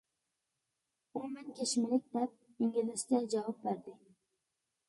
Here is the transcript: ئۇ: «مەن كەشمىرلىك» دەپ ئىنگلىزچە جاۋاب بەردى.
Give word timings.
ئۇ: 1.15 1.21
«مەن 1.33 1.51
كەشمىرلىك» 1.59 2.07
دەپ 2.17 2.35
ئىنگلىزچە 2.65 3.23
جاۋاب 3.35 3.61
بەردى. 3.67 3.95